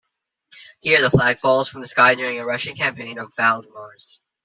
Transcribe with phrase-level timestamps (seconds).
[0.79, 4.19] Here, the flag falls from the sky during a Russian campaign of Valdemar's.